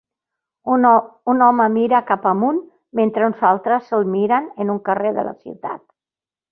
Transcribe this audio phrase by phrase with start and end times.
[1.33, 2.63] Un home mira cap amunt
[3.03, 5.89] mentre uns altres se'l miren en un carrer de la ciutat.